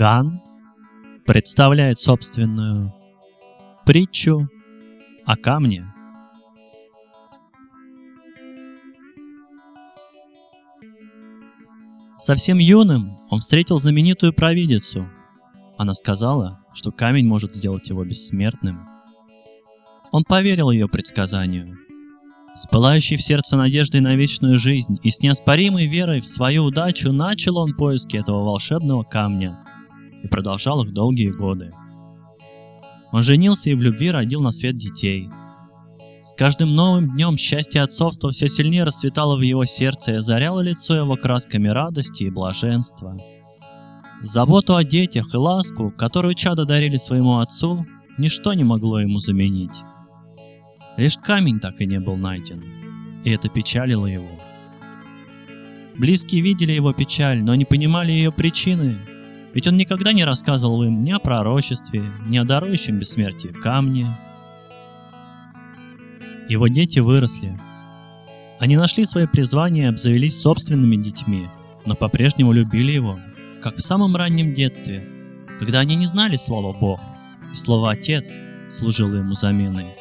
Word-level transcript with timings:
Ган 0.00 0.40
представляет 1.26 1.98
собственную 1.98 2.94
притчу 3.84 4.48
о 5.26 5.36
камне. 5.36 5.92
Совсем 12.18 12.56
юным 12.56 13.18
он 13.28 13.40
встретил 13.40 13.76
знаменитую 13.76 14.32
провидицу. 14.32 15.06
Она 15.76 15.92
сказала, 15.92 16.64
что 16.72 16.92
камень 16.92 17.26
может 17.26 17.52
сделать 17.52 17.90
его 17.90 18.02
бессмертным. 18.02 18.88
Он 20.12 20.24
поверил 20.24 20.70
ее 20.70 20.88
предсказанию. 20.88 21.76
С 22.54 22.66
пылающей 22.66 23.18
в 23.18 23.22
сердце 23.22 23.54
надеждой 23.58 24.00
на 24.00 24.16
вечную 24.16 24.58
жизнь 24.58 24.98
и 25.02 25.10
с 25.10 25.20
неоспоримой 25.20 25.88
верой 25.88 26.20
в 26.20 26.26
свою 26.26 26.64
удачу 26.64 27.12
начал 27.12 27.58
он 27.58 27.74
поиски 27.74 28.16
этого 28.16 28.42
волшебного 28.44 29.02
камня 29.02 29.62
и 30.22 30.28
продолжал 30.28 30.82
их 30.84 30.92
долгие 30.92 31.30
годы. 31.30 31.72
Он 33.12 33.22
женился 33.22 33.70
и 33.70 33.74
в 33.74 33.80
любви 33.80 34.10
родил 34.10 34.40
на 34.40 34.50
свет 34.50 34.76
детей. 34.76 35.28
С 36.20 36.34
каждым 36.34 36.74
новым 36.74 37.10
днем 37.10 37.36
счастье 37.36 37.82
отцовства 37.82 38.30
все 38.30 38.48
сильнее 38.48 38.84
расцветало 38.84 39.36
в 39.36 39.40
его 39.40 39.64
сердце 39.64 40.12
и 40.12 40.16
озаряло 40.16 40.60
лицо 40.60 40.94
его 40.96 41.16
красками 41.16 41.68
радости 41.68 42.24
и 42.24 42.30
блаженства. 42.30 43.18
Заботу 44.22 44.76
о 44.76 44.84
детях 44.84 45.34
и 45.34 45.36
ласку, 45.38 45.90
которую 45.90 46.34
чада 46.34 46.66
дарили 46.66 46.98
своему 46.98 47.38
отцу, 47.38 47.86
ничто 48.18 48.52
не 48.52 48.64
могло 48.64 49.00
ему 49.00 49.18
заменить. 49.18 49.74
Лишь 50.98 51.16
камень 51.16 51.58
так 51.58 51.80
и 51.80 51.86
не 51.86 51.98
был 51.98 52.16
найден, 52.16 52.62
и 53.24 53.30
это 53.30 53.48
печалило 53.48 54.04
его. 54.04 54.38
Близкие 55.96 56.42
видели 56.42 56.72
его 56.72 56.92
печаль, 56.92 57.42
но 57.42 57.54
не 57.54 57.64
понимали 57.64 58.12
ее 58.12 58.30
причины, 58.30 58.98
ведь 59.52 59.66
он 59.66 59.76
никогда 59.76 60.12
не 60.12 60.24
рассказывал 60.24 60.82
им 60.84 61.02
ни 61.02 61.10
о 61.10 61.18
пророчестве, 61.18 62.10
ни 62.26 62.38
о 62.38 62.44
дарующем 62.44 62.98
бессмертие 62.98 63.52
камне. 63.52 64.16
Его 66.48 66.68
дети 66.68 66.98
выросли. 67.00 67.58
Они 68.58 68.76
нашли 68.76 69.04
свое 69.04 69.26
призвание 69.26 69.84
и 69.84 69.88
обзавелись 69.88 70.40
собственными 70.40 70.96
детьми, 70.96 71.48
но 71.86 71.94
по-прежнему 71.94 72.52
любили 72.52 72.92
его, 72.92 73.18
как 73.62 73.76
в 73.76 73.80
самом 73.80 74.16
раннем 74.16 74.54
детстве, 74.54 75.08
когда 75.58 75.80
они 75.80 75.96
не 75.96 76.06
знали 76.06 76.36
слова 76.36 76.76
«Бог», 76.78 77.00
и 77.52 77.54
слово 77.54 77.92
«Отец» 77.92 78.34
служило 78.70 79.16
ему 79.16 79.34
заменой. 79.34 79.94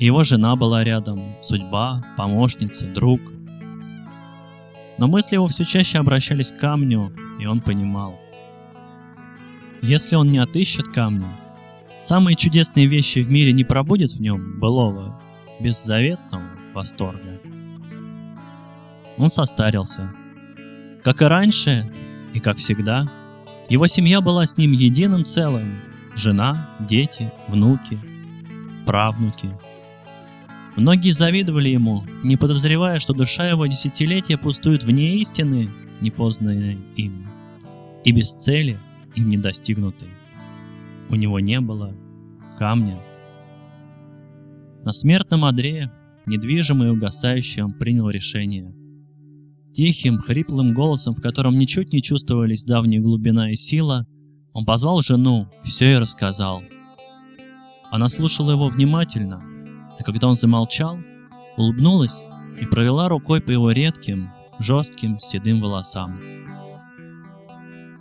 Его 0.00 0.22
жена 0.22 0.54
была 0.54 0.84
рядом, 0.84 1.36
судьба, 1.42 2.04
помощница, 2.16 2.86
друг. 2.86 3.20
Но 4.98 5.08
мысли 5.08 5.34
его 5.34 5.46
все 5.48 5.64
чаще 5.64 5.98
обращались 5.98 6.52
к 6.52 6.58
камню, 6.58 7.12
и 7.38 7.46
он 7.46 7.60
понимал. 7.60 8.18
Если 9.80 10.16
он 10.16 10.28
не 10.28 10.38
отыщет 10.38 10.88
камня, 10.88 11.38
самые 12.00 12.36
чудесные 12.36 12.86
вещи 12.86 13.20
в 13.20 13.30
мире 13.30 13.52
не 13.52 13.64
пробудет 13.64 14.12
в 14.12 14.20
нем 14.20 14.58
былого, 14.58 15.20
беззаветного 15.60 16.50
восторга. 16.74 17.40
Он 19.16 19.30
состарился. 19.30 20.12
Как 21.02 21.22
и 21.22 21.24
раньше, 21.24 21.92
и 22.34 22.40
как 22.40 22.58
всегда, 22.58 23.10
его 23.68 23.86
семья 23.86 24.20
была 24.20 24.46
с 24.46 24.56
ним 24.56 24.72
единым 24.72 25.24
целым. 25.24 25.80
Жена, 26.14 26.76
дети, 26.80 27.30
внуки, 27.48 28.00
правнуки– 28.84 29.50
Многие 30.78 31.10
завидовали 31.10 31.70
ему, 31.70 32.04
не 32.22 32.36
подозревая, 32.36 33.00
что 33.00 33.12
душа 33.12 33.48
его 33.48 33.66
десятилетия 33.66 34.38
пустует 34.38 34.84
вне 34.84 35.16
истины, 35.16 35.72
непознанной 36.00 36.78
им, 36.94 37.27
и 38.08 38.12
без 38.12 38.32
цели, 38.32 38.80
им 39.16 39.28
не 39.28 39.36
достигнутой. 39.36 40.08
У 41.10 41.14
него 41.14 41.40
не 41.40 41.60
было 41.60 41.94
камня. 42.58 43.02
На 44.82 44.92
смертном 44.92 45.44
одре, 45.44 45.92
недвижимый 46.24 46.88
и 46.88 46.90
угасающий, 46.90 47.62
он 47.62 47.74
принял 47.74 48.08
решение. 48.08 48.74
Тихим, 49.74 50.20
хриплым 50.20 50.72
голосом, 50.72 51.14
в 51.14 51.20
котором 51.20 51.58
ничуть 51.58 51.92
не 51.92 52.00
чувствовались 52.00 52.64
давняя 52.64 53.02
глубина 53.02 53.52
и 53.52 53.56
сила, 53.56 54.06
он 54.54 54.64
позвал 54.64 55.02
жену, 55.02 55.46
все 55.64 55.90
ей 55.90 55.98
рассказал. 55.98 56.62
Она 57.90 58.08
слушала 58.08 58.52
его 58.52 58.70
внимательно, 58.70 59.42
а 59.98 60.02
когда 60.02 60.28
он 60.28 60.34
замолчал, 60.34 60.96
улыбнулась 61.58 62.22
и 62.58 62.64
провела 62.64 63.10
рукой 63.10 63.42
по 63.42 63.50
его 63.50 63.70
редким, 63.70 64.30
жестким, 64.60 65.20
седым 65.20 65.60
волосам. 65.60 66.37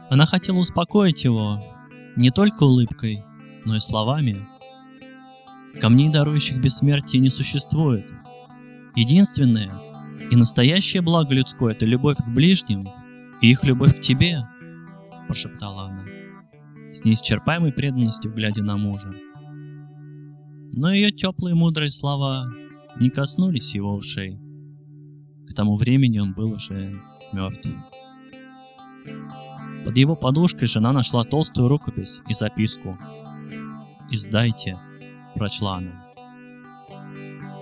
Она 0.10 0.26
хотела 0.26 0.58
успокоить 0.58 1.24
его 1.24 1.62
не 2.16 2.32
только 2.32 2.64
улыбкой, 2.64 3.24
но 3.66 3.76
и 3.76 3.80
словами. 3.80 4.48
Камней, 5.80 6.10
дарующих 6.10 6.62
бессмертие, 6.62 7.22
не 7.22 7.30
существует. 7.30 8.10
Единственное 8.96 9.80
и 10.32 10.36
настоящее 10.36 11.02
благо 11.02 11.34
людское— 11.34 11.74
это 11.76 11.86
любовь 11.86 12.18
к 12.18 12.28
ближним 12.28 12.88
и 13.42 13.52
их 13.52 13.64
любовь 13.64 13.98
к 13.98 14.02
тебе,— 14.02 14.48
прошептала 15.28 15.90
она, 15.90 16.04
с 16.94 17.04
неисчерпаемой 17.04 17.72
преданностью 17.72 18.34
глядя 18.34 18.64
на 18.64 18.78
мужа 18.78 19.14
но 20.78 20.94
ее 20.94 21.12
теплые 21.12 21.56
мудрые 21.56 21.90
слова 21.90 22.46
не 23.00 23.10
коснулись 23.10 23.74
его 23.74 23.96
ушей. 23.96 24.38
К 25.50 25.56
тому 25.56 25.76
времени 25.76 26.20
он 26.20 26.34
был 26.34 26.52
уже 26.52 27.02
мертв. 27.34 27.68
Под 29.86 29.98
его 29.98 30.16
подушкой 30.16 30.68
жена 30.68 30.92
нашла 30.92 31.24
толстую 31.24 31.68
рукопись 31.68 32.20
и 32.28 32.34
записку. 32.34 32.98
«Издайте»,— 34.12 34.78
прочла 35.36 35.78
она. 35.78 36.06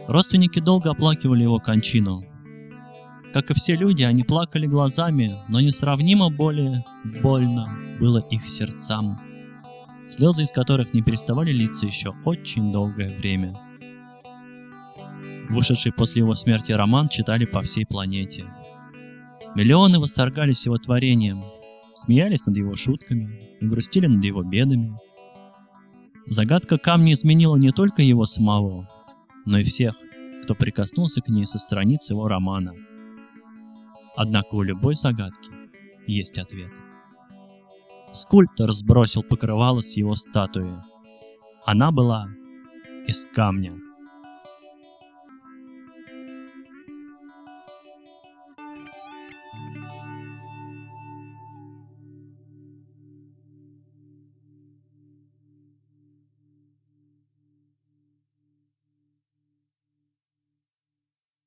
Родственники 0.08 0.60
долго 0.60 0.92
оплакивали 0.92 1.44
его 1.44 1.60
кончину. 1.60 2.24
Как 3.34 3.50
и 3.52 3.54
все 3.54 3.76
люди, 3.76 4.04
они 4.04 4.24
плакали 4.24 4.68
глазами, 4.68 5.44
но 5.50 5.60
несравнимо 5.60 6.30
более 6.30 6.86
больно 7.04 7.68
было 8.00 8.20
их 8.30 8.48
сердцам 8.48 9.20
слезы 10.08 10.44
из 10.44 10.52
которых 10.52 10.94
не 10.94 11.02
переставали 11.02 11.52
литься 11.52 11.86
еще 11.86 12.16
очень 12.26 12.72
долгое 12.72 13.16
время. 13.18 13.56
Вышедший 15.50 15.92
после 15.94 16.22
его 16.22 16.34
смерти 16.34 16.72
роман 16.72 17.10
читали 17.10 17.46
по 17.46 17.62
всей 17.62 17.86
планете. 17.86 18.46
Миллионы 19.56 20.00
восторгались 20.00 20.66
его 20.66 20.78
творением, 20.78 21.46
смеялись 21.96 22.46
над 22.46 22.58
его 22.58 22.76
шутками 22.76 23.58
и 23.62 23.66
грустили 23.66 24.06
над 24.06 24.22
его 24.22 24.44
бедами. 24.44 24.98
Загадка 26.26 26.78
камня 26.78 27.14
изменила 27.14 27.56
не 27.56 27.72
только 27.72 28.02
его 28.02 28.26
самого, 28.26 28.90
но 29.46 29.60
и 29.60 29.64
всех, 29.64 29.96
кто 30.44 30.56
прикоснулся 30.56 31.22
к 31.22 31.30
ней 31.30 31.48
со 31.48 31.58
страниц 31.58 32.10
его 32.10 32.28
романа. 32.28 32.74
Однако 34.18 34.56
у 34.56 34.62
любой 34.62 34.96
загадки 34.96 35.50
есть 36.06 36.38
ответ. 36.38 36.72
Скульптор 38.12 38.72
сбросил 38.74 39.24
покрывало 39.24 39.80
с 39.80 39.96
его 39.96 40.16
статуи. 40.16 40.82
Она 41.66 41.92
была 41.92 42.28
из 43.08 43.26
камня. 43.34 43.80